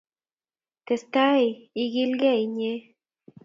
[0.87, 1.45] Testai
[1.83, 2.73] ikilgey inye.